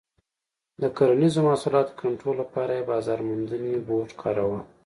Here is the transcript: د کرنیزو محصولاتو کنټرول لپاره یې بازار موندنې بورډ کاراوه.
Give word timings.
د 0.81 0.83
کرنیزو 0.97 1.39
محصولاتو 1.47 1.97
کنټرول 2.01 2.35
لپاره 2.43 2.71
یې 2.77 2.87
بازار 2.91 3.19
موندنې 3.29 3.73
بورډ 3.87 4.09
کاراوه. 4.21 4.59